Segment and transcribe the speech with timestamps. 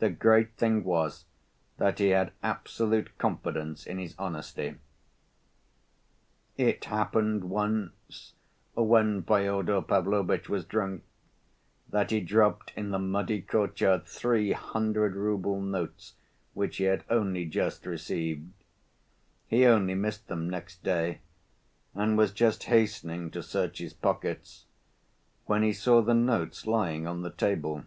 [0.00, 1.24] The great thing was
[1.76, 4.74] that he had absolute confidence in his honesty.
[6.56, 8.32] It happened once,
[8.74, 11.04] when Fyodor Pavlovitch was drunk,
[11.90, 16.14] that he dropped in the muddy courtyard three hundred‐rouble notes
[16.52, 18.50] which he had only just received.
[19.46, 21.20] He only missed them next day,
[21.94, 24.66] and was just hastening to search his pockets
[25.44, 27.84] when he saw the notes lying on the table.